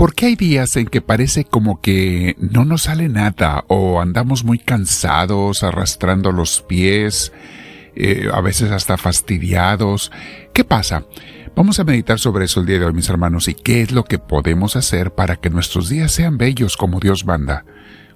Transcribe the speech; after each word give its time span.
¿Por 0.00 0.14
qué 0.14 0.24
hay 0.24 0.34
días 0.34 0.76
en 0.76 0.86
que 0.86 1.02
parece 1.02 1.44
como 1.44 1.82
que 1.82 2.34
no 2.38 2.64
nos 2.64 2.84
sale 2.84 3.10
nada 3.10 3.66
o 3.68 4.00
andamos 4.00 4.44
muy 4.44 4.58
cansados, 4.58 5.62
arrastrando 5.62 6.32
los 6.32 6.62
pies, 6.62 7.34
eh, 7.94 8.30
a 8.32 8.40
veces 8.40 8.70
hasta 8.70 8.96
fastidiados? 8.96 10.10
¿Qué 10.54 10.64
pasa? 10.64 11.04
Vamos 11.54 11.80
a 11.80 11.84
meditar 11.84 12.18
sobre 12.18 12.46
eso 12.46 12.60
el 12.60 12.66
día 12.66 12.78
de 12.78 12.86
hoy, 12.86 12.94
mis 12.94 13.10
hermanos, 13.10 13.46
y 13.48 13.52
qué 13.52 13.82
es 13.82 13.92
lo 13.92 14.04
que 14.04 14.18
podemos 14.18 14.74
hacer 14.74 15.14
para 15.14 15.36
que 15.36 15.50
nuestros 15.50 15.90
días 15.90 16.12
sean 16.12 16.38
bellos 16.38 16.78
como 16.78 16.98
Dios 16.98 17.26
manda, 17.26 17.66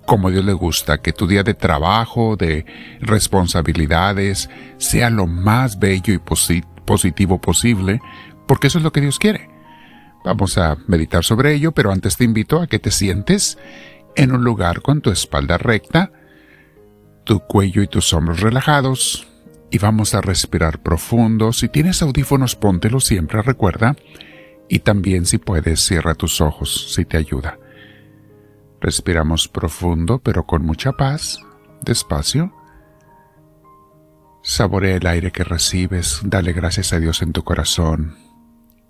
como 0.06 0.30
Dios 0.30 0.46
le 0.46 0.54
gusta, 0.54 1.02
que 1.02 1.12
tu 1.12 1.26
día 1.26 1.42
de 1.42 1.52
trabajo, 1.52 2.36
de 2.36 2.64
responsabilidades, 3.00 4.48
sea 4.78 5.10
lo 5.10 5.26
más 5.26 5.78
bello 5.78 6.14
y 6.14 6.18
positivo 6.86 7.42
posible, 7.42 8.00
porque 8.48 8.68
eso 8.68 8.78
es 8.78 8.84
lo 8.84 8.90
que 8.92 9.02
Dios 9.02 9.18
quiere. 9.18 9.53
Vamos 10.24 10.56
a 10.56 10.76
meditar 10.86 11.22
sobre 11.22 11.54
ello, 11.54 11.72
pero 11.72 11.92
antes 11.92 12.16
te 12.16 12.24
invito 12.24 12.60
a 12.60 12.66
que 12.66 12.78
te 12.78 12.90
sientes 12.90 13.58
en 14.16 14.32
un 14.32 14.42
lugar 14.42 14.80
con 14.80 15.02
tu 15.02 15.10
espalda 15.10 15.58
recta, 15.58 16.12
tu 17.24 17.40
cuello 17.40 17.82
y 17.82 17.88
tus 17.88 18.12
hombros 18.14 18.40
relajados, 18.40 19.28
y 19.70 19.78
vamos 19.78 20.14
a 20.14 20.20
respirar 20.20 20.82
profundo. 20.82 21.52
Si 21.52 21.68
tienes 21.68 22.00
audífonos, 22.00 22.56
póntelos 22.56 23.04
siempre, 23.04 23.42
recuerda. 23.42 23.96
Y 24.68 24.78
también 24.78 25.26
si 25.26 25.38
puedes, 25.38 25.80
cierra 25.80 26.14
tus 26.14 26.40
ojos, 26.40 26.94
si 26.94 27.04
te 27.04 27.16
ayuda. 27.16 27.58
Respiramos 28.80 29.48
profundo, 29.48 30.20
pero 30.20 30.46
con 30.46 30.64
mucha 30.64 30.92
paz, 30.92 31.40
despacio. 31.82 32.54
Saborea 34.42 34.96
el 34.96 35.06
aire 35.06 35.32
que 35.32 35.42
recibes, 35.42 36.20
dale 36.22 36.52
gracias 36.52 36.92
a 36.92 37.00
Dios 37.00 37.20
en 37.22 37.32
tu 37.32 37.42
corazón. 37.42 38.14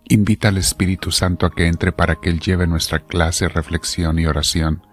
Invita 0.09 0.49
al 0.49 0.59
Espíritu 0.59 1.11
Santo 1.11 1.47
a 1.47 1.51
que 1.51 1.67
entre 1.67 1.93
para 1.93 2.17
que 2.17 2.29
Él 2.29 2.41
lleve 2.41 2.67
nuestra 2.67 3.01
clase, 3.01 3.49
reflexión 3.49 4.19
y 4.19 4.27
oración. 4.27 4.87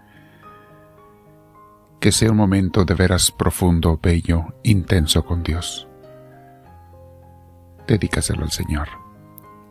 Que 2.00 2.12
sea 2.12 2.30
un 2.30 2.36
momento 2.36 2.84
de 2.84 2.94
veras 2.94 3.30
profundo, 3.30 4.00
bello, 4.02 4.54
intenso 4.62 5.24
con 5.24 5.42
Dios. 5.42 5.86
Dedícaselo 7.86 8.44
al 8.44 8.50
Señor. 8.50 8.88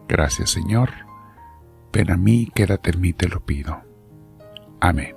Gracias, 0.08 0.52
Señor. 0.52 0.92
Ven 1.92 2.12
a 2.12 2.18
mí, 2.18 2.50
quédate 2.54 2.92
en 2.92 3.02
mí, 3.02 3.14
te 3.14 3.28
lo 3.28 3.44
pido. 3.44 3.82
Amén. 4.80 5.16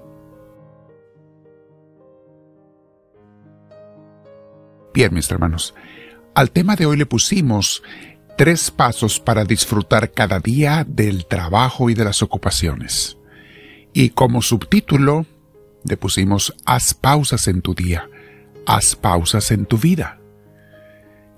Bien, 4.94 5.12
mis 5.12 5.30
hermanos, 5.30 5.74
al 6.34 6.50
tema 6.50 6.76
de 6.76 6.86
hoy 6.86 6.96
le 6.96 7.06
pusimos 7.06 7.82
tres 8.36 8.70
pasos 8.70 9.20
para 9.20 9.44
disfrutar 9.44 10.12
cada 10.12 10.40
día 10.40 10.84
del 10.86 11.26
trabajo 11.26 11.90
y 11.90 11.94
de 11.94 12.04
las 12.04 12.22
ocupaciones. 12.22 13.16
Y 13.92 14.10
como 14.10 14.42
subtítulo 14.42 15.26
le 15.84 15.96
pusimos 15.96 16.54
Haz 16.64 16.94
pausas 16.94 17.46
en 17.46 17.62
tu 17.62 17.74
día, 17.74 18.08
haz 18.66 18.96
pausas 18.96 19.50
en 19.50 19.66
tu 19.66 19.78
vida. 19.78 20.18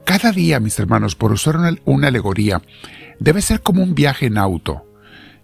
Cada 0.05 0.31
día, 0.31 0.61
mis 0.61 0.79
hermanos, 0.79 1.17
por 1.17 1.33
usar 1.33 1.57
una, 1.85 2.07
alegoría, 2.07 2.63
debe 3.19 3.43
ser 3.43 3.61
como 3.61 3.83
un 3.83 3.95
viaje 3.95 4.27
en 4.27 4.39
auto. 4.39 4.87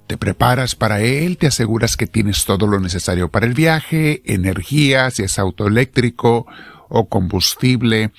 Te 0.07 0.17
preparas 0.17 0.75
para 0.77 1.01
él, 1.01 1.37
te 1.37 1.49
aseguras 1.49 1.97
que 1.97 2.07
tienes 2.07 2.45
todo 2.45 2.67
lo 2.67 2.79
necesario 2.79 3.29
para 3.29 3.47
el 3.47 3.55
viaje, 3.55 4.23
energía, 4.25 5.11
si 5.11 5.25
es 5.25 5.39
auto 5.39 5.67
eléctrico 5.67 6.47
o 6.89 7.09
combustible, 7.09 8.13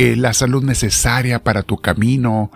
eh, 0.00 0.14
la 0.14 0.32
salud 0.32 0.62
necesaria 0.62 1.42
para 1.42 1.64
tu 1.64 1.78
camino 1.78 2.52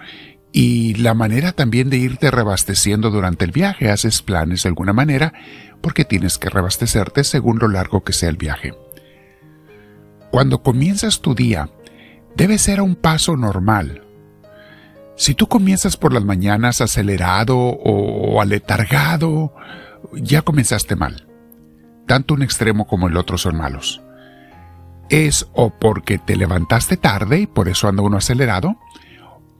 y 0.52 0.94
la 0.94 1.12
manera 1.12 1.50
también 1.50 1.90
de 1.90 1.96
irte 1.96 2.30
rebasteciendo 2.30 3.10
durante 3.10 3.44
el 3.44 3.50
viaje. 3.50 3.90
Haces 3.90 4.22
planes 4.22 4.62
de 4.62 4.68
alguna 4.68 4.92
manera 4.92 5.32
porque 5.80 6.04
tienes 6.04 6.38
que 6.38 6.50
rebastecerte 6.50 7.24
según 7.24 7.58
lo 7.58 7.66
largo 7.66 8.04
que 8.04 8.12
sea 8.12 8.28
el 8.28 8.36
viaje. 8.36 8.74
Cuando 10.30 10.62
comienzas 10.62 11.20
tu 11.20 11.34
día, 11.34 11.68
debe 12.36 12.58
ser 12.58 12.78
a 12.78 12.84
un 12.84 12.94
paso 12.94 13.36
normal. 13.36 14.04
Si 15.16 15.34
tú 15.34 15.48
comienzas 15.48 15.96
por 15.96 16.12
las 16.12 16.22
mañanas 16.22 16.80
acelerado 16.80 17.58
o 17.58 18.40
aletargado, 18.40 19.52
ya 20.12 20.42
comenzaste 20.42 20.94
mal. 20.94 21.26
Tanto 22.06 22.34
un 22.34 22.42
extremo 22.42 22.86
como 22.86 23.08
el 23.08 23.16
otro 23.16 23.36
son 23.36 23.56
malos. 23.56 24.00
Es 25.12 25.46
o 25.52 25.68
porque 25.68 26.16
te 26.16 26.36
levantaste 26.36 26.96
tarde 26.96 27.40
y 27.40 27.46
por 27.46 27.68
eso 27.68 27.86
anda 27.86 28.02
uno 28.02 28.16
acelerado, 28.16 28.78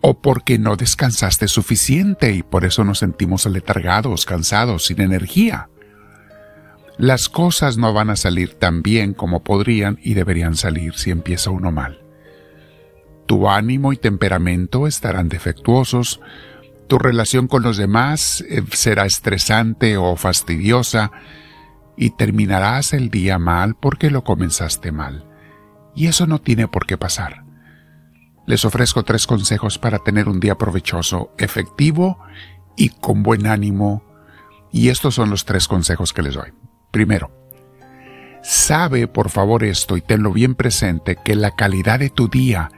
o 0.01 0.23
porque 0.23 0.59
no 0.59 0.77
descansaste 0.77 1.47
suficiente 1.47 2.33
y 2.33 2.43
por 2.43 2.65
eso 2.65 2.85
nos 2.85 3.01
sentimos 3.01 3.45
aletargados, 3.45 4.25
cansados, 4.25 4.87
sin 4.87 5.03
energía. 5.03 5.69
Las 6.97 7.29
cosas 7.29 7.77
no 7.77 7.93
van 7.93 8.09
a 8.09 8.17
salir 8.17 8.55
tan 8.55 8.81
bien 8.81 9.13
como 9.13 9.45
podrían 9.45 9.99
y 10.03 10.15
deberían 10.15 10.57
salir 10.57 10.95
si 10.95 11.11
empieza 11.11 11.51
uno 11.51 11.71
mal. 11.71 12.01
Tu 13.27 13.47
ánimo 13.47 13.93
y 13.93 13.99
temperamento 13.99 14.87
estarán 14.87 15.29
defectuosos, 15.29 16.23
tu 16.89 16.99
relación 16.99 17.47
con 17.47 17.63
los 17.63 17.77
demás 17.77 18.43
eh, 18.49 18.63
será 18.73 19.05
estresante 19.05 19.99
o 19.99 20.17
fastidiosa 20.17 21.13
y 21.95 22.17
terminarás 22.17 22.95
el 22.95 23.11
día 23.11 23.39
mal 23.39 23.75
porque 23.79 24.11
lo 24.11 24.25
comenzaste 24.25 24.93
mal. 24.93 25.27
Y 25.95 26.07
eso 26.07 26.27
no 26.27 26.41
tiene 26.41 26.69
por 26.69 26.87
qué 26.87 26.97
pasar. 26.97 27.45
Les 28.47 28.65
ofrezco 28.65 29.05
tres 29.05 29.27
consejos 29.27 29.79
para 29.79 29.99
tener 29.99 30.29
un 30.29 30.41
día 30.41 30.57
provechoso, 30.57 31.33
efectivo 31.39 32.19
y 32.77 32.89
con 32.89 33.23
buen 33.23 33.47
ánimo. 33.47 34.03
Y 34.73 34.89
estos 34.89 35.15
son 35.15 35.31
los 35.31 35.45
tres 35.45 35.69
consejos 35.69 36.13
que 36.13 36.23
les 36.23 36.35
doy. 36.35 36.53
Primero, 36.91 37.31
sabe 38.43 39.07
por 39.07 39.31
favor 39.31 39.65
esto 39.65 39.97
y 39.97 40.03
tenlo 40.03 40.33
bien 40.33 40.55
presente 40.55 41.17
que 41.23 41.35
la 41.35 41.53
calidad 41.53 42.01
de 42.01 42.11
tu 42.11 42.29
día 42.29 42.71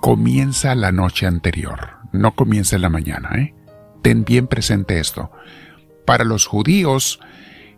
comienza 0.00 0.74
la 0.74 0.92
noche 0.92 1.26
anterior, 1.26 1.96
no 2.12 2.34
comienza 2.34 2.76
en 2.76 2.82
la 2.82 2.90
mañana. 2.90 3.30
¿eh? 3.36 3.54
Ten 4.02 4.24
bien 4.24 4.46
presente 4.46 5.00
esto. 5.00 5.32
Para 6.04 6.22
los 6.22 6.46
judíos, 6.46 7.18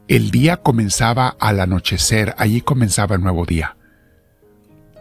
el 0.09 0.31
día 0.31 0.59
comenzaba 0.59 1.37
al 1.41 1.61
anochecer, 1.61 2.35
allí 2.37 2.61
comenzaba 2.61 3.17
el 3.17 3.23
nuevo 3.23 3.47
día. 3.47 3.78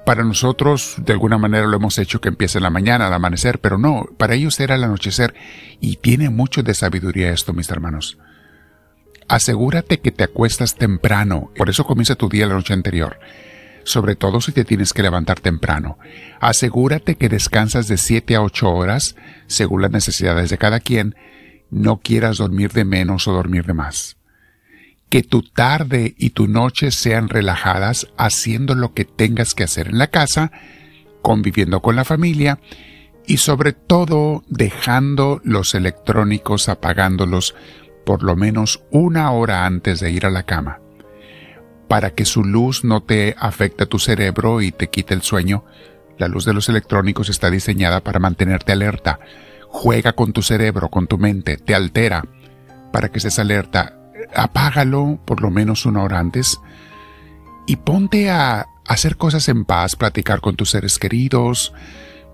Para 0.07 0.23
nosotros, 0.23 0.95
de 0.99 1.11
alguna 1.11 1.37
manera 1.37 1.67
lo 1.67 1.75
hemos 1.75 1.97
hecho 1.97 2.21
que 2.21 2.29
empiece 2.29 2.59
en 2.59 2.63
la 2.63 2.69
mañana, 2.69 3.07
al 3.07 3.13
amanecer, 3.13 3.59
pero 3.59 3.77
no, 3.77 4.05
para 4.15 4.35
ellos 4.35 4.57
era 4.61 4.75
el 4.75 4.85
anochecer 4.85 5.35
y 5.81 5.97
tiene 5.97 6.29
mucho 6.29 6.63
de 6.63 6.73
sabiduría 6.73 7.31
esto, 7.31 7.51
mis 7.51 7.69
hermanos. 7.69 8.17
Asegúrate 9.27 9.99
que 9.99 10.13
te 10.13 10.23
acuestas 10.23 10.75
temprano, 10.75 11.51
por 11.57 11.69
eso 11.69 11.83
comienza 11.83 12.15
tu 12.15 12.29
día 12.29 12.47
la 12.47 12.53
noche 12.53 12.73
anterior 12.73 13.19
sobre 13.83 14.15
todo 14.15 14.39
si 14.39 14.53
te 14.53 14.63
tienes 14.63 14.93
que 14.93 15.01
levantar 15.01 15.41
temprano. 15.41 15.97
Asegúrate 16.39 17.15
que 17.15 17.27
descansas 17.27 17.89
de 17.89 17.97
7 17.97 18.35
a 18.35 18.41
8 18.41 18.69
horas, 18.69 19.17
según 19.47 19.81
las 19.81 19.91
necesidades 19.91 20.49
de 20.49 20.57
cada 20.57 20.79
quien. 20.79 21.15
No 21.69 21.97
quieras 21.97 22.37
dormir 22.37 22.71
de 22.71 22.85
menos 22.85 23.27
o 23.27 23.33
dormir 23.33 23.65
de 23.65 23.73
más. 23.73 24.17
Que 25.09 25.23
tu 25.23 25.41
tarde 25.41 26.15
y 26.17 26.31
tu 26.31 26.47
noche 26.47 26.91
sean 26.91 27.29
relajadas 27.29 28.07
haciendo 28.17 28.75
lo 28.75 28.93
que 28.93 29.05
tengas 29.05 29.53
que 29.53 29.63
hacer 29.63 29.87
en 29.87 29.97
la 29.97 30.07
casa, 30.07 30.51
conviviendo 31.21 31.81
con 31.81 31.95
la 31.95 32.03
familia 32.03 32.59
y 33.25 33.37
sobre 33.37 33.73
todo 33.73 34.43
dejando 34.47 35.41
los 35.43 35.75
electrónicos 35.75 36.69
apagándolos 36.69 37.55
por 38.05 38.23
lo 38.23 38.35
menos 38.35 38.83
una 38.91 39.31
hora 39.31 39.65
antes 39.65 39.99
de 39.99 40.11
ir 40.11 40.25
a 40.25 40.29
la 40.29 40.43
cama 40.43 40.79
para 41.87 42.11
que 42.11 42.25
su 42.25 42.43
luz 42.43 42.83
no 42.83 43.01
te 43.01 43.35
afecte 43.39 43.83
a 43.83 43.87
tu 43.87 43.99
cerebro 43.99 44.61
y 44.61 44.71
te 44.71 44.89
quite 44.89 45.13
el 45.13 45.21
sueño. 45.21 45.65
La 46.17 46.27
luz 46.27 46.45
de 46.45 46.53
los 46.53 46.69
electrónicos 46.69 47.29
está 47.29 47.49
diseñada 47.49 48.01
para 48.01 48.19
mantenerte 48.19 48.71
alerta. 48.71 49.19
Juega 49.69 50.13
con 50.13 50.33
tu 50.33 50.41
cerebro, 50.41 50.89
con 50.89 51.07
tu 51.07 51.17
mente, 51.17 51.57
te 51.57 51.75
altera 51.75 52.25
para 52.91 53.09
que 53.09 53.19
estés 53.19 53.39
alerta. 53.39 53.96
Apágalo 54.35 55.19
por 55.25 55.41
lo 55.41 55.49
menos 55.49 55.85
una 55.85 56.03
hora 56.03 56.19
antes 56.19 56.59
y 57.65 57.75
ponte 57.77 58.29
a 58.29 58.67
hacer 58.87 59.17
cosas 59.17 59.49
en 59.49 59.65
paz, 59.65 59.95
platicar 59.95 60.39
con 60.39 60.55
tus 60.55 60.71
seres 60.71 60.99
queridos, 60.99 61.73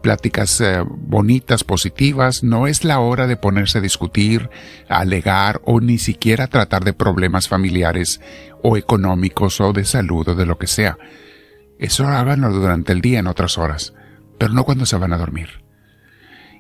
pláticas 0.04 0.62
eh, 0.62 0.84
bonitas, 0.86 1.64
positivas, 1.64 2.44
no 2.44 2.68
es 2.68 2.84
la 2.84 3.00
hora 3.00 3.26
de 3.26 3.38
ponerse 3.38 3.80
a 3.80 3.82
discutir, 3.82 4.50
a 4.88 5.00
alegar 5.00 5.62
o 5.66 5.80
ni 5.80 5.98
siquiera 5.98 6.48
tratar 6.48 6.84
de 6.84 6.94
problemas 6.94 7.48
familiares 7.48 8.22
o 8.62 8.78
económicos 8.78 9.60
o 9.62 9.74
de 9.74 9.86
salud 9.86 10.28
o 10.28 10.36
de 10.36 10.46
lo 10.46 10.60
que 10.60 10.68
sea. 10.68 10.98
Eso 11.80 12.06
háganlo 12.08 12.52
durante 12.52 12.92
el 12.92 13.02
día 13.02 13.20
en 13.20 13.28
otras 13.28 13.58
horas, 13.58 13.94
pero 14.38 14.54
no 14.54 14.64
cuando 14.66 14.86
se 14.86 14.98
van 14.98 15.14
a 15.14 15.18
dormir. 15.18 15.64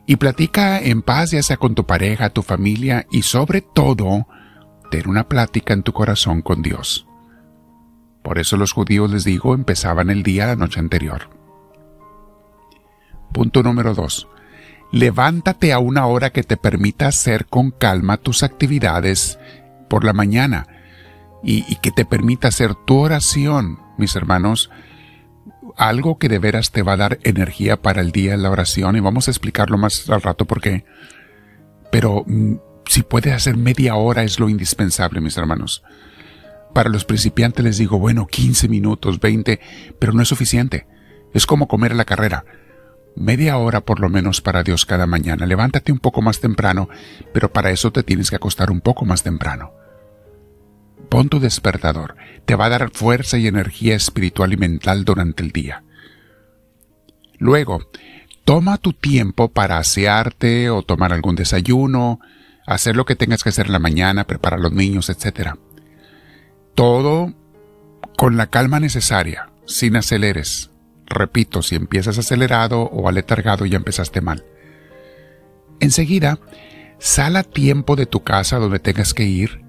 Y 0.07 0.15
platica 0.15 0.79
en 0.79 1.01
paz 1.01 1.31
ya 1.31 1.43
sea 1.43 1.57
con 1.57 1.75
tu 1.75 1.85
pareja, 1.85 2.29
tu 2.29 2.41
familia 2.41 3.05
y 3.11 3.21
sobre 3.21 3.61
todo, 3.61 4.27
ten 4.89 5.09
una 5.09 5.27
plática 5.27 5.73
en 5.73 5.83
tu 5.83 5.93
corazón 5.93 6.41
con 6.41 6.61
Dios. 6.61 7.07
Por 8.23 8.39
eso 8.39 8.57
los 8.57 8.71
judíos, 8.71 9.11
les 9.11 9.23
digo, 9.25 9.53
empezaban 9.53 10.09
el 10.09 10.23
día 10.23 10.47
la 10.47 10.55
noche 10.55 10.79
anterior. 10.79 11.29
Punto 13.33 13.63
número 13.63 13.93
2. 13.93 14.27
Levántate 14.91 15.73
a 15.73 15.79
una 15.79 16.05
hora 16.05 16.29
que 16.29 16.43
te 16.43 16.55
permita 16.55 17.07
hacer 17.07 17.47
con 17.47 17.71
calma 17.71 18.17
tus 18.17 18.43
actividades 18.43 19.39
por 19.89 20.03
la 20.03 20.13
mañana 20.13 20.67
y, 21.43 21.75
que 21.77 21.91
te 21.91 22.05
permita 22.05 22.47
hacer 22.47 22.75
tu 22.75 22.99
oración, 22.99 23.79
mis 23.97 24.15
hermanos, 24.15 24.69
algo 25.75 26.17
que 26.17 26.29
de 26.29 26.39
veras 26.39 26.71
te 26.71 26.83
va 26.83 26.93
a 26.93 26.97
dar 26.97 27.19
energía 27.23 27.81
para 27.81 28.01
el 28.01 28.11
día 28.11 28.33
en 28.33 28.43
la 28.43 28.51
oración 28.51 28.95
y 28.95 29.01
vamos 29.01 29.27
a 29.27 29.31
explicarlo 29.31 29.77
más 29.77 30.09
al 30.09 30.21
rato 30.21 30.45
porque, 30.45 30.85
pero 31.91 32.23
mm, 32.25 32.55
si 32.85 33.03
puedes 33.03 33.33
hacer 33.33 33.57
media 33.57 33.95
hora 33.95 34.23
es 34.23 34.39
lo 34.39 34.49
indispensable, 34.49 35.21
mis 35.21 35.37
hermanos. 35.37 35.83
Para 36.73 36.89
los 36.89 37.05
principiantes 37.05 37.63
les 37.63 37.77
digo, 37.77 37.99
bueno, 37.99 38.27
15 38.27 38.67
minutos, 38.67 39.19
20, 39.19 39.59
pero 39.99 40.13
no 40.13 40.21
es 40.21 40.27
suficiente. 40.27 40.87
Es 41.33 41.45
como 41.45 41.67
comer 41.67 41.95
la 41.95 42.05
carrera. 42.05 42.45
Media 43.15 43.57
hora 43.57 43.81
por 43.81 43.99
lo 43.99 44.09
menos 44.09 44.41
para 44.41 44.63
Dios 44.63 44.85
cada 44.85 45.05
mañana. 45.05 45.45
Levántate 45.45 45.91
un 45.91 45.99
poco 45.99 46.21
más 46.21 46.39
temprano, 46.39 46.89
pero 47.31 47.53
para 47.53 47.69
eso 47.69 47.91
te 47.91 48.03
tienes 48.03 48.29
que 48.29 48.35
acostar 48.37 48.71
un 48.71 48.81
poco 48.81 49.05
más 49.05 49.21
temprano. 49.21 49.71
Pon 51.09 51.29
tu 51.29 51.39
despertador. 51.39 52.15
Te 52.45 52.55
va 52.55 52.65
a 52.65 52.69
dar 52.69 52.89
fuerza 52.91 53.37
y 53.37 53.45
energía 53.45 53.95
espiritual 53.95 54.53
y 54.53 54.57
mental 54.57 55.05
durante 55.05 55.43
el 55.43 55.51
día. 55.51 55.83
Luego, 57.37 57.87
toma 58.45 58.77
tu 58.77 58.93
tiempo 58.93 59.49
para 59.49 59.77
asearte 59.77 60.71
o 60.71 60.81
tomar 60.81 61.13
algún 61.13 61.35
desayuno, 61.35 62.19
hacer 62.65 62.95
lo 62.95 63.05
que 63.05 63.15
tengas 63.15 63.43
que 63.43 63.49
hacer 63.49 63.67
en 63.67 63.73
la 63.73 63.79
mañana, 63.79 64.25
preparar 64.25 64.59
a 64.59 64.63
los 64.63 64.71
niños, 64.71 65.09
etc. 65.09 65.55
Todo 66.75 67.33
con 68.17 68.37
la 68.37 68.47
calma 68.47 68.79
necesaria, 68.79 69.49
sin 69.65 69.95
aceleres. 69.95 70.71
Repito, 71.05 71.61
si 71.61 71.75
empiezas 71.75 72.17
acelerado 72.17 72.81
o 72.81 73.07
aletargado 73.07 73.65
ya 73.65 73.77
empezaste 73.77 74.21
mal. 74.21 74.45
Enseguida, 75.79 76.39
sal 76.99 77.35
a 77.35 77.43
tiempo 77.43 77.95
de 77.95 78.05
tu 78.05 78.23
casa 78.23 78.57
donde 78.57 78.79
tengas 78.79 79.13
que 79.13 79.23
ir 79.23 79.63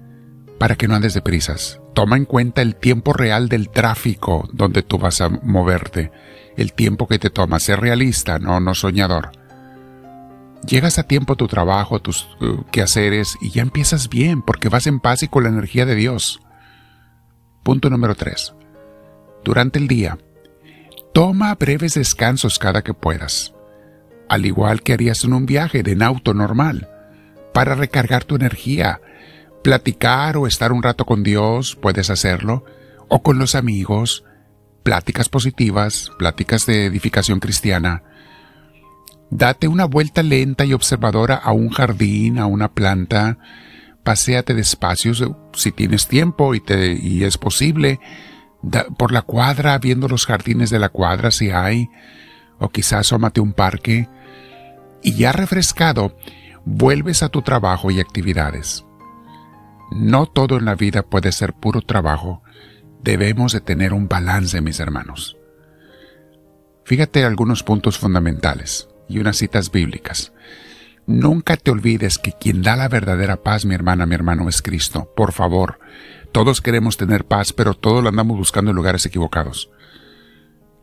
para 0.59 0.75
que 0.75 0.87
no 0.87 0.95
andes 0.95 1.13
de 1.13 1.21
prisas. 1.21 1.81
Toma 1.93 2.17
en 2.17 2.25
cuenta 2.25 2.61
el 2.61 2.75
tiempo 2.75 3.13
real 3.13 3.49
del 3.49 3.69
tráfico 3.69 4.47
donde 4.53 4.83
tú 4.83 4.97
vas 4.97 5.21
a 5.21 5.29
moverte, 5.29 6.11
el 6.57 6.73
tiempo 6.73 7.07
que 7.07 7.19
te 7.19 7.29
toma. 7.29 7.59
Sé 7.59 7.75
realista, 7.75 8.39
no, 8.39 8.59
no 8.59 8.73
soñador. 8.75 9.31
Llegas 10.67 10.97
a 10.97 11.03
tiempo 11.03 11.33
a 11.33 11.35
tu 11.35 11.47
trabajo, 11.47 11.95
a 11.95 11.99
tus 11.99 12.27
uh, 12.41 12.63
quehaceres 12.71 13.37
y 13.41 13.51
ya 13.51 13.61
empiezas 13.61 14.09
bien 14.09 14.41
porque 14.41 14.69
vas 14.69 14.87
en 14.87 14.99
paz 14.99 15.21
y 15.21 15.27
con 15.27 15.43
la 15.43 15.49
energía 15.49 15.85
de 15.85 15.95
Dios. 15.95 16.41
Punto 17.63 17.89
número 17.89 18.15
3. 18.15 18.53
Durante 19.43 19.77
el 19.77 19.87
día, 19.87 20.17
toma 21.13 21.53
breves 21.55 21.93
descansos 21.93 22.57
cada 22.57 22.83
que 22.83 22.95
puedas, 22.95 23.53
al 24.27 24.45
igual 24.45 24.81
que 24.81 24.93
harías 24.93 25.23
en 25.23 25.33
un 25.33 25.45
viaje 25.45 25.83
de 25.83 26.03
auto 26.03 26.33
normal, 26.33 26.89
para 27.53 27.75
recargar 27.75 28.23
tu 28.23 28.35
energía, 28.35 29.01
platicar 29.63 30.35
o 30.37 30.47
estar 30.47 30.71
un 30.71 30.81
rato 30.81 31.05
con 31.05 31.21
Dios, 31.21 31.75
puedes 31.75 32.09
hacerlo, 32.09 32.65
o 33.07 33.21
con 33.21 33.37
los 33.37 33.53
amigos, 33.53 34.23
pláticas 34.81 35.29
positivas, 35.29 36.11
pláticas 36.17 36.65
de 36.65 36.85
edificación 36.85 37.39
cristiana. 37.39 38.03
Date 39.29 39.67
una 39.67 39.85
vuelta 39.85 40.23
lenta 40.23 40.65
y 40.65 40.73
observadora 40.73 41.35
a 41.35 41.51
un 41.51 41.69
jardín, 41.69 42.37
a 42.37 42.45
una 42.45 42.71
planta, 42.73 43.37
paséate 44.03 44.53
despacio 44.53 45.13
si 45.53 45.71
tienes 45.71 46.07
tiempo 46.07 46.53
y, 46.53 46.59
te, 46.59 46.93
y 46.93 47.23
es 47.23 47.37
posible, 47.37 47.99
por 48.97 49.11
la 49.11 49.23
cuadra, 49.23 49.77
viendo 49.79 50.07
los 50.07 50.25
jardines 50.25 50.69
de 50.69 50.79
la 50.79 50.89
cuadra 50.89 51.31
si 51.31 51.49
hay, 51.49 51.89
o 52.59 52.69
quizás 52.69 53.01
asómate 53.01 53.41
un 53.41 53.53
parque, 53.53 54.07
y 55.01 55.15
ya 55.15 55.31
refrescado, 55.31 56.15
vuelves 56.63 57.23
a 57.23 57.29
tu 57.29 57.41
trabajo 57.41 57.91
y 57.91 57.99
actividades. 57.99 58.85
No 59.91 60.27
todo 60.27 60.57
en 60.57 60.65
la 60.65 60.75
vida 60.75 61.03
puede 61.03 61.31
ser 61.31 61.53
puro 61.53 61.81
trabajo. 61.81 62.41
Debemos 63.03 63.53
de 63.53 63.61
tener 63.61 63.93
un 63.93 64.07
balance, 64.07 64.61
mis 64.61 64.79
hermanos. 64.79 65.37
Fíjate 66.85 67.23
algunos 67.23 67.61
puntos 67.61 67.99
fundamentales 67.99 68.87
y 69.07 69.19
unas 69.19 69.37
citas 69.37 69.71
bíblicas. 69.71 70.33
Nunca 71.07 71.55
te 71.55 71.69
olvides 71.69 72.17
que 72.17 72.31
quien 72.33 72.63
da 72.63 72.75
la 72.75 72.87
verdadera 72.87 73.37
paz, 73.37 73.65
mi 73.65 73.75
hermana, 73.75 74.05
mi 74.05 74.15
hermano, 74.15 74.49
es 74.49 74.61
Cristo. 74.61 75.11
Por 75.15 75.33
favor, 75.33 75.79
todos 76.31 76.61
queremos 76.61 76.97
tener 76.97 77.25
paz, 77.25 77.53
pero 77.53 77.75
todos 77.75 78.03
la 78.03 78.09
andamos 78.09 78.37
buscando 78.37 78.71
en 78.71 78.75
lugares 78.75 79.05
equivocados. 79.05 79.69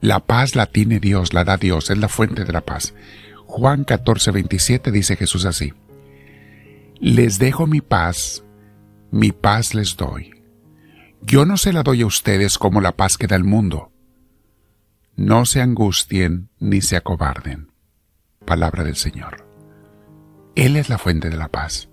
La 0.00 0.20
paz 0.20 0.54
la 0.54 0.66
tiene 0.66 1.00
Dios, 1.00 1.32
la 1.32 1.44
da 1.44 1.56
Dios, 1.56 1.90
es 1.90 1.98
la 1.98 2.08
fuente 2.08 2.44
de 2.44 2.52
la 2.52 2.60
paz. 2.60 2.94
Juan 3.46 3.84
14, 3.84 4.30
27 4.30 4.90
dice 4.92 5.16
Jesús 5.16 5.44
así. 5.44 5.74
Les 7.00 7.40
dejo 7.40 7.66
mi 7.66 7.80
paz, 7.80 8.44
mi 9.10 9.32
paz 9.32 9.74
les 9.74 9.96
doy. 9.96 10.30
Yo 11.20 11.44
no 11.44 11.56
se 11.56 11.72
la 11.72 11.82
doy 11.82 12.02
a 12.02 12.06
ustedes 12.06 12.58
como 12.58 12.80
la 12.80 12.92
paz 12.92 13.16
que 13.16 13.26
da 13.26 13.36
el 13.36 13.44
mundo. 13.44 13.92
No 15.16 15.46
se 15.46 15.60
angustien 15.60 16.48
ni 16.58 16.80
se 16.80 16.96
acobarden. 16.96 17.71
Palabra 18.44 18.84
del 18.84 18.96
Señor. 18.96 19.46
Él 20.54 20.76
es 20.76 20.88
la 20.88 20.98
fuente 20.98 21.30
de 21.30 21.36
la 21.36 21.48
paz. 21.48 21.88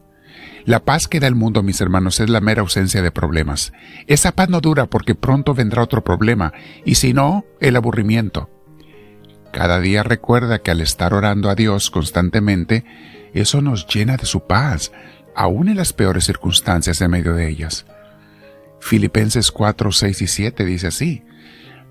La 0.65 0.83
paz 0.83 1.07
que 1.07 1.19
da 1.19 1.27
el 1.27 1.35
mundo, 1.35 1.63
mis 1.63 1.81
hermanos, 1.81 2.19
es 2.19 2.29
la 2.29 2.41
mera 2.41 2.61
ausencia 2.61 3.01
de 3.01 3.11
problemas. 3.11 3.73
Esa 4.07 4.33
paz 4.33 4.49
no 4.49 4.61
dura 4.61 4.85
porque 4.87 5.15
pronto 5.15 5.53
vendrá 5.53 5.81
otro 5.81 6.03
problema, 6.03 6.53
y 6.85 6.95
si 6.95 7.13
no, 7.13 7.45
el 7.59 7.75
aburrimiento. 7.75 8.49
Cada 9.51 9.79
día 9.79 10.03
recuerda 10.03 10.59
que 10.59 10.71
al 10.71 10.81
estar 10.81 11.13
orando 11.13 11.49
a 11.49 11.55
Dios 11.55 11.89
constantemente, 11.89 12.85
eso 13.33 13.61
nos 13.61 13.87
llena 13.87 14.17
de 14.17 14.25
su 14.25 14.45
paz, 14.45 14.91
aún 15.35 15.69
en 15.69 15.77
las 15.77 15.93
peores 15.93 16.25
circunstancias 16.25 17.01
en 17.01 17.11
medio 17.11 17.33
de 17.33 17.49
ellas. 17.49 17.85
Filipenses 18.79 19.51
4, 19.51 19.91
6 19.91 20.21
y 20.21 20.27
7 20.27 20.65
dice 20.65 20.87
así, 20.87 21.23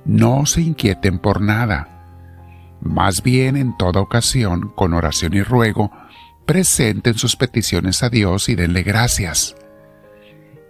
No 0.05 0.47
se 0.47 0.61
inquieten 0.61 1.19
por 1.19 1.41
nada, 1.41 1.98
más 2.81 3.23
bien 3.23 3.57
en 3.57 3.77
toda 3.77 4.01
ocasión, 4.01 4.73
con 4.75 4.95
oración 4.95 5.35
y 5.35 5.43
ruego, 5.43 5.91
presenten 6.47 7.19
sus 7.19 7.37
peticiones 7.37 8.03
a 8.03 8.11
Dios 8.11 8.49
y 8.49 8.55
denle 8.55 8.83
gracias. 8.83 9.57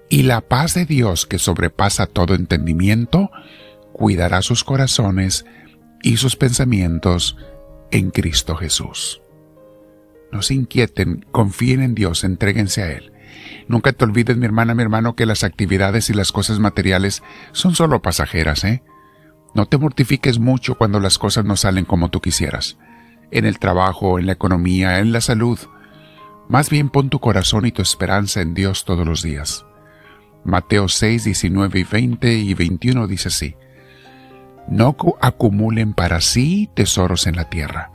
Y 0.09 0.23
la 0.23 0.41
paz 0.41 0.75
de 0.75 0.87
Dios 0.87 1.27
que 1.27 1.39
sobrepasa 1.39 2.07
todo 2.07 2.35
entendimiento, 2.35 3.31
cuidará 3.93 4.43
sus 4.43 4.65
corazones 4.65 5.45
y 6.03 6.17
sus 6.17 6.37
pensamientos 6.37 7.37
en 7.91 8.11
Cristo 8.11 8.57
Jesús. 8.57 9.21
No 10.33 10.43
se 10.43 10.55
inquieten, 10.55 11.27
confíen 11.31 11.83
en 11.83 11.95
Dios, 11.95 12.25
entréguense 12.25 12.83
a 12.83 12.93
Él. 12.93 13.13
Nunca 13.67 13.93
te 13.93 14.05
olvides, 14.05 14.37
mi 14.37 14.47
hermana, 14.47 14.75
mi 14.75 14.83
hermano, 14.83 15.15
que 15.15 15.27
las 15.27 15.45
actividades 15.45 16.11
y 16.11 16.15
las 16.15 16.33
cosas 16.33 16.59
materiales 16.59 17.23
son 17.53 17.75
solo 17.75 18.03
pasajeras, 18.03 18.65
¿eh? 18.65 18.83
No 19.55 19.67
te 19.67 19.79
mortifiques 19.79 20.39
mucho 20.39 20.77
cuando 20.77 21.01
las 21.01 21.19
cosas 21.19 21.45
no 21.45 21.57
salen 21.57 21.85
como 21.85 22.11
tú 22.11 22.21
quisieras. 22.21 22.79
En 23.31 23.45
el 23.45 23.59
trabajo, 23.59 24.19
en 24.19 24.27
la 24.27 24.33
economía, 24.33 24.99
en 24.99 25.13
la 25.13 25.21
salud. 25.21 25.59
Más 26.49 26.71
bien 26.71 26.89
pon 26.89 27.11
tu 27.11 27.21
corazón 27.21 27.67
y 27.67 27.73
tu 27.73 27.83
esperanza 27.83 28.41
en 28.41 28.55
Dios 28.55 28.85
todos 28.85 29.07
los 29.07 29.23
días. 29.23 29.67
Mateo 30.45 30.89
6, 30.89 31.25
19 31.25 31.81
y 31.81 31.85
20 31.85 32.33
y 32.33 32.55
21 32.55 33.07
dice 33.07 33.29
así. 33.29 33.57
No 34.69 34.97
acumulen 35.21 35.95
para 35.95 36.21
sí 36.21 36.71
tesoros 36.75 37.27
en 37.27 37.37
la 37.37 37.49
tierra 37.49 37.91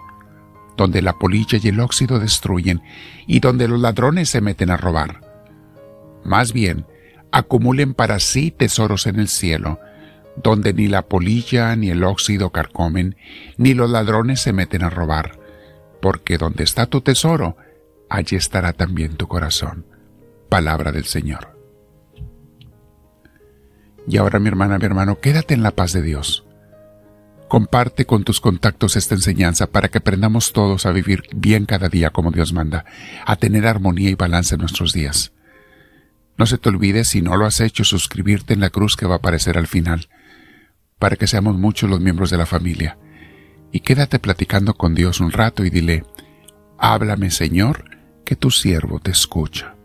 donde 0.78 1.02
la 1.02 1.14
polilla 1.14 1.60
y 1.62 1.68
el 1.68 1.80
óxido 1.80 2.20
destruyen 2.20 2.82
y 3.28 3.40
donde 3.40 3.68
los 3.68 3.80
ladrones 3.80 4.30
se 4.30 4.42
meten 4.42 4.72
a 4.72 4.78
robar. 4.78 5.22
Más 6.24 6.54
bien, 6.54 6.86
acumulen 7.32 7.94
para 7.94 8.20
sí 8.20 8.52
tesoros 8.52 9.08
en 9.08 9.20
el 9.20 9.28
cielo, 9.28 9.80
donde 10.36 10.74
ni 10.74 10.88
la 10.88 11.04
polilla 11.04 11.76
ni 11.76 11.90
el 11.90 12.04
óxido 12.04 12.52
carcomen, 12.52 13.16
ni 13.58 13.74
los 13.74 13.90
ladrones 13.90 14.42
se 14.42 14.54
meten 14.54 14.84
a 14.84 14.90
robar, 14.90 15.40
porque 16.02 16.38
donde 16.38 16.64
está 16.64 16.86
tu 16.88 17.02
tesoro, 17.02 17.58
allí 18.10 18.36
estará 18.36 18.74
también 18.74 19.16
tu 19.16 19.28
corazón. 19.28 19.86
Palabra 20.50 20.92
del 20.92 21.06
Señor. 21.06 21.58
Y 24.08 24.18
ahora 24.18 24.40
mi 24.40 24.50
hermana, 24.50 24.78
mi 24.78 24.86
hermano, 24.86 25.20
quédate 25.20 25.54
en 25.54 25.64
la 25.64 25.72
paz 25.72 25.94
de 25.94 26.02
Dios. 26.02 26.46
Comparte 27.48 28.06
con 28.06 28.24
tus 28.24 28.42
contactos 28.42 28.96
esta 28.96 29.16
enseñanza 29.16 29.68
para 29.68 29.88
que 29.88 30.00
aprendamos 30.00 30.54
todos 30.54 30.86
a 30.86 30.92
vivir 30.92 31.24
bien 31.36 31.66
cada 31.66 31.88
día 31.88 32.10
como 32.10 32.32
Dios 32.32 32.52
manda, 32.52 32.86
a 33.26 33.36
tener 33.36 33.68
armonía 33.68 34.10
y 34.10 34.16
balance 34.16 34.56
en 34.56 34.62
nuestros 34.62 34.92
días. 34.92 35.32
No 36.38 36.48
se 36.48 36.58
te 36.58 36.70
olvide, 36.70 37.06
si 37.06 37.22
no 37.22 37.38
lo 37.38 37.46
has 37.46 37.62
hecho, 37.62 37.84
suscribirte 37.84 38.54
en 38.54 38.60
la 38.60 38.72
cruz 38.72 38.96
que 38.96 39.06
va 39.06 39.16
a 39.16 39.18
aparecer 39.18 39.58
al 39.58 39.68
final, 39.68 40.08
para 41.04 41.18
que 41.18 41.28
seamos 41.28 41.58
muchos 41.58 41.90
los 41.90 42.00
miembros 42.00 42.30
de 42.30 42.38
la 42.38 42.46
familia. 42.46 42.98
Y 43.74 43.82
quédate 43.82 44.20
platicando 44.20 44.76
con 44.76 44.96
Dios 44.96 45.20
un 45.20 45.34
rato 45.34 45.66
y 45.66 45.70
dile, 45.70 46.06
Háblame 46.78 47.30
Señor, 47.30 47.84
que 48.24 48.38
tu 48.38 48.52
siervo 48.52 49.02
te 49.02 49.12
escucha. 49.12 49.76